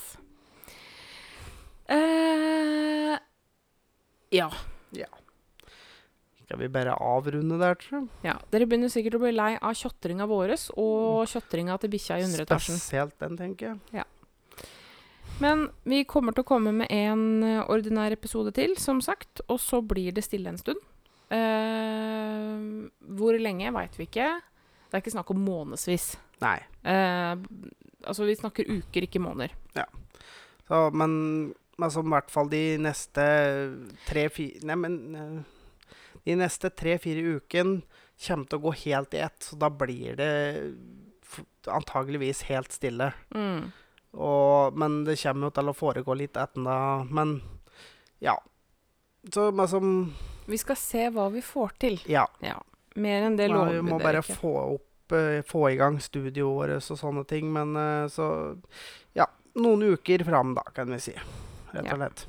[4.32, 4.48] Ja,
[4.96, 5.08] ja.
[6.44, 8.08] Skal vi bare avrunde der, tror jeg?
[8.26, 8.36] ja.
[8.52, 12.80] Dere begynner sikkert å bli lei av tjotringa vår og tjotringa til bikkja i underetasjen.
[12.80, 14.02] Spesielt den, tenker jeg.
[14.02, 14.06] Ja.
[15.42, 19.42] Men vi kommer til å komme med en eh, ordinær episode til, som sagt.
[19.48, 20.82] Og så blir det stille en stund.
[21.32, 24.28] Uh, hvor lenge veit vi ikke.
[24.84, 26.10] Det er ikke snakk om månedsvis.
[26.44, 26.58] Nei.
[26.84, 27.40] Uh,
[28.04, 29.56] altså, vi snakker uker, ikke måneder.
[30.68, 31.12] Så, men
[31.78, 33.24] altså, i hvert fall de neste
[34.06, 35.40] tre-fire Nei, men eh,
[36.24, 37.82] De neste tre-fire ukene
[38.22, 40.32] kommer til å gå helt i ett, så da blir det
[41.66, 43.12] antageligvis helt stille.
[43.34, 43.70] Mm.
[44.12, 46.78] Og, men det kommer jo til å foregå litt etter da.
[47.08, 47.38] Men
[48.22, 48.36] ja.
[49.32, 50.12] Så liksom
[50.50, 52.00] Vi skal se hva vi får til.
[52.10, 52.26] Ja.
[52.44, 52.58] Ja.
[52.94, 56.42] Mer enn det lover Vi vi må bare få opp eh, Få i gang studioet
[56.44, 57.48] vårt og sånne ting.
[57.54, 58.28] Men eh, så
[59.16, 59.30] Ja.
[59.54, 61.12] Noen uker fram, da, kan vi si.
[61.72, 62.22] Rett og slett.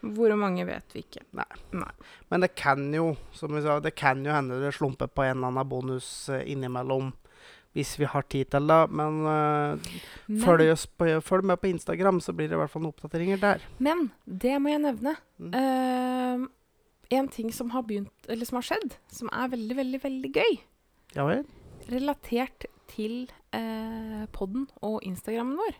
[0.00, 1.24] Hvor mange vet vi ikke.
[1.36, 1.48] Nei.
[1.76, 1.90] Nei.
[2.30, 5.36] Men det kan jo, som vi sa, det kan jo hende det slumper på en
[5.36, 7.12] eller annen bonus eh, innimellom.
[7.76, 8.78] Hvis vi har tid til det.
[8.96, 9.90] Men, uh,
[10.26, 13.42] Men, følg, på, følg med på Instagram, så blir det i hvert fall noen oppdateringer
[13.42, 13.66] der.
[13.78, 15.14] men det må jeg nevne.
[15.38, 15.52] Mm.
[15.52, 16.48] Uh,
[17.18, 20.58] en ting som har begynt, eller som har skjedd, som er veldig, veldig, veldig gøy.
[21.14, 21.46] Ja vel?
[21.92, 25.76] relatert til eh, podden og Instagrammen vår.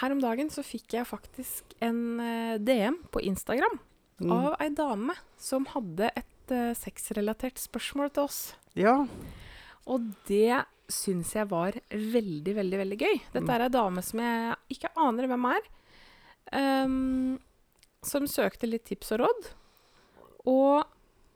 [0.00, 3.80] Her om dagen så fikk jeg faktisk en eh, DM på Instagram
[4.22, 4.32] Mm.
[4.32, 8.40] av ei dame som hadde et uh, sexrelatert spørsmål til oss.
[8.78, 8.94] Ja.
[9.90, 13.16] Og det syns jeg var veldig, veldig veldig gøy.
[13.34, 15.70] Dette er ei dame som jeg ikke aner hvem er.
[16.52, 17.40] Um,
[18.04, 19.48] som søkte litt tips og råd.
[20.52, 20.84] Og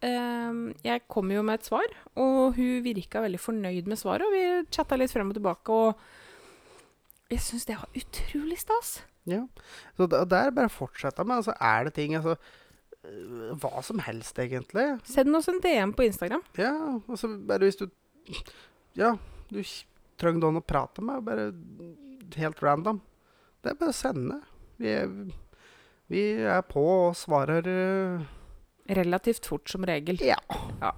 [0.04, 4.28] um, jeg kom jo med et svar, og hun virka veldig fornøyd med svaret.
[4.28, 4.44] Og vi
[4.76, 6.06] chatta litt frem og tilbake, og
[7.32, 9.00] jeg syns det var utrolig stas.
[9.26, 9.42] ja.
[9.96, 11.40] Så det, det er bare fortsette med.
[11.42, 12.36] Altså, er det ting altså,
[13.04, 14.86] øh, Hva som helst, egentlig.
[15.04, 16.44] Send oss en DM på Instagram.
[16.58, 17.88] Ja, altså bare hvis du
[18.96, 19.16] Ja,
[19.50, 19.60] du
[20.18, 21.50] trenger noen å prate med, bare
[22.36, 23.02] helt random.
[23.62, 24.40] Det er bare å sende.
[24.80, 25.10] Vi er,
[26.12, 28.24] vi er på og svarer uh,
[28.86, 30.20] Relativt fort, som regel.
[30.22, 30.38] Ja.
[30.80, 30.92] Ja.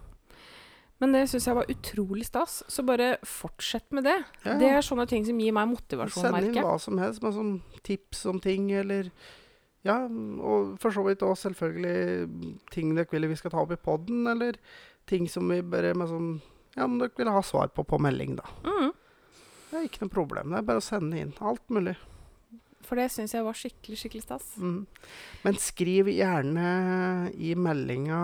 [0.98, 2.62] Men det syns jeg var utrolig stas.
[2.66, 4.16] Så bare fortsett med det.
[4.44, 4.56] ja.
[4.58, 7.52] Det er sånne ting som gir meg motivasjon, Send inn hva som helst med sånn
[7.86, 9.10] tips om ting, eller
[9.86, 13.78] Ja, og for så vidt òg selvfølgelig ting dere vil vi skal ta opp i
[13.78, 14.58] poden, eller
[15.06, 16.32] ting som vi bare med sånn
[16.74, 18.50] Ja, om dere vil ha svar på på melding, da.
[18.66, 18.92] Mm.
[19.70, 20.50] Det er ikke noe problem.
[20.50, 21.32] Det er bare å sende inn.
[21.44, 21.94] Alt mulig.
[22.88, 24.46] For det syns jeg var skikkelig, skikkelig stas.
[24.56, 24.86] Mm.
[25.44, 26.68] Men skriv gjerne
[27.36, 28.20] i meldinga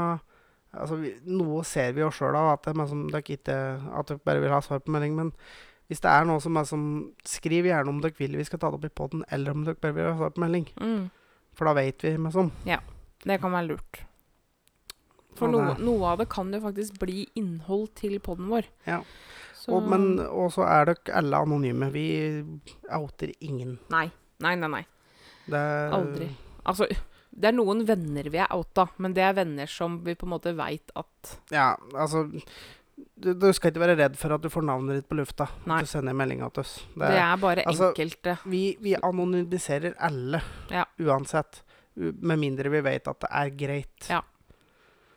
[0.81, 3.59] altså vi, Noe ser vi jo sjøl av, at, det er som dere ikke,
[4.01, 5.15] at dere bare vil ha svar på melding.
[5.19, 5.33] Men
[5.91, 6.87] hvis det er noe som er som
[7.29, 9.81] Skriv gjerne om dere vil vi skal ta det opp i poden, eller om dere
[9.81, 10.67] bare vil ha svar på melding.
[10.81, 11.07] Mm.
[11.55, 12.51] For da vet vi med sånn.
[13.25, 14.03] Det kan være lurt.
[15.35, 18.69] For Og noe, av det kan jo faktisk bli innhold til poden vår.
[18.87, 19.01] Ja.
[19.59, 21.89] Så, Og, men også er dere alle anonyme.
[21.95, 22.07] Vi
[22.93, 23.79] outer ingen.
[23.91, 24.07] Nei.
[24.45, 24.85] Nei, nei, nei.
[25.51, 25.63] Det
[25.95, 26.29] Aldri.
[26.65, 26.89] Altså,
[27.35, 30.35] det er noen venner vi er outa, men det er venner som vi på en
[30.37, 32.29] måte veit at Ja, altså
[32.95, 35.49] du, du skal ikke være redd for at du får navnet ditt på lufta.
[35.67, 35.81] Nei.
[35.83, 36.75] Du sender meldinga til oss.
[36.95, 38.37] Det Det er bare altså, enkelte.
[38.47, 40.85] Vi, vi anonymiserer alle, Ja.
[41.03, 41.63] uansett.
[41.97, 44.09] Med mindre vi vet at det er greit.
[44.11, 44.21] Ja.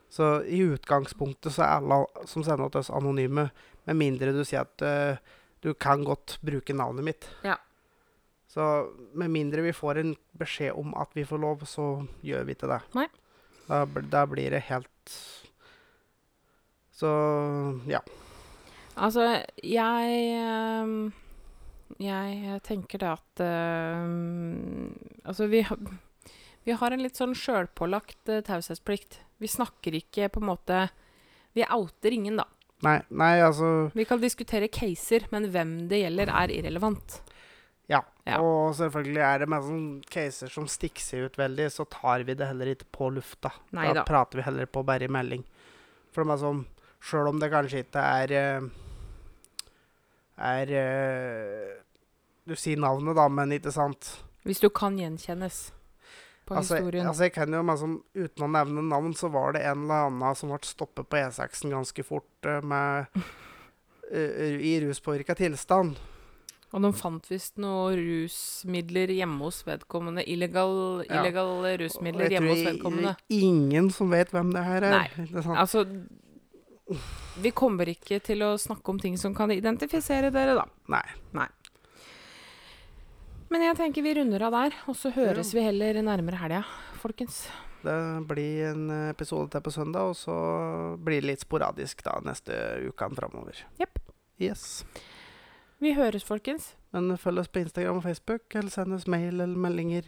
[0.09, 3.49] Så i utgangspunktet så er alle som sender til oss, anonyme.
[3.85, 5.17] Med mindre du sier at uh,
[5.61, 7.29] du kan godt bruke navnet mitt.
[7.45, 7.57] Ja.
[8.57, 12.55] Så med mindre vi får en beskjed om at vi får lov, så gjør vi
[12.57, 12.79] ikke det.
[12.97, 13.05] Nei.
[13.67, 15.17] Da, da blir det helt
[16.95, 17.11] Så
[17.85, 17.99] ja.
[18.95, 19.27] Altså,
[19.61, 21.11] jeg ehm,
[22.01, 24.07] Jeg tenker det at uh,
[25.27, 25.61] Altså, vi,
[26.65, 29.19] vi har en litt sånn sjølpålagt uh, taushetsplikt.
[29.37, 30.87] Vi snakker ikke på en måte
[31.53, 32.47] Vi outer ingen, da.
[32.87, 37.21] Nei, nei altså Vi kan diskutere caser, men hvem det gjelder, er irrelevant.
[37.87, 38.01] Ja.
[38.27, 38.39] Ja.
[38.43, 42.35] Og selvfølgelig er det med sånne caser som stikker seg ut veldig, så tar vi
[42.35, 43.53] det heller ikke på lufta.
[43.75, 44.03] Nei da.
[44.07, 45.45] prater vi heller på bare i melding.
[46.11, 46.65] For det er sånn
[47.07, 48.63] Sjøl om det kanskje ikke er eh,
[50.49, 51.75] Er eh,
[52.47, 54.15] Du sier navnet, da, men ikke sant?
[54.47, 55.67] Hvis du kan gjenkjennes
[56.47, 57.05] på Altså, historien.
[57.05, 60.37] altså jeg kan jo sånn, Uten å nevne navn, så var det en eller annen
[60.39, 63.11] som ble stoppet på E6-en ganske fort eh, med
[64.07, 65.97] i ruspåvirka tilstand.
[66.75, 70.25] Og de fant visst noe rusmidler hjemme hos vedkommende.
[70.27, 71.21] Illegal, Ja.
[71.21, 73.15] illegale rusmidler hjemme hos vedkommende.
[73.29, 74.91] ingen som vet hvem det her er.
[74.91, 75.27] Nei.
[75.37, 75.57] Er sant?
[75.57, 75.85] Altså
[77.37, 80.65] Vi kommer ikke til å snakke om ting som kan identifisere dere, da.
[80.87, 81.03] Nei.
[81.33, 81.47] Nei.
[83.49, 86.63] Men jeg tenker vi runder av der, og så høres vi heller nærmere helga,
[87.01, 87.45] folkens.
[87.83, 92.55] Det blir en episode til på søndag, og så blir det litt sporadisk da neste
[92.89, 93.61] ukene framover.
[93.79, 93.99] Jepp.
[94.39, 94.83] Yes.
[95.79, 99.57] Vi høres, folkens, Men følg oss på Instagram og Facebook, eller send oss mail eller
[99.57, 100.01] meldinger.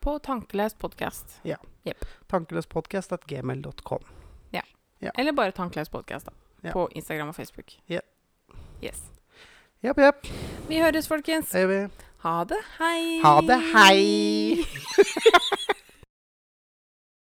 [0.00, 1.40] på Tankeløs podkast.
[2.28, 4.00] Tankeløspodkast.gmail.com.
[5.18, 6.32] Eller bare Tankeløs podkast, da.
[6.64, 6.72] Ja.
[6.72, 7.72] På Instagram og Facebook.
[7.88, 8.00] Ja.
[8.84, 9.02] Yes.
[9.84, 10.26] Jepp, jepp.
[10.68, 11.50] Vi høres, folkens.
[11.50, 11.88] Det gjør vi.
[12.24, 12.62] Ha det.
[12.78, 13.20] Hei.
[13.22, 13.60] Ha det.
[13.74, 14.64] Hei!